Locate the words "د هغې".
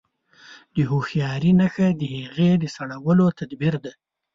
1.99-2.51